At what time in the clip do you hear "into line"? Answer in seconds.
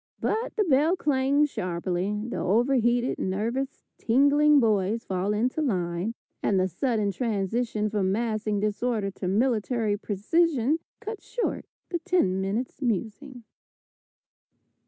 5.31-6.15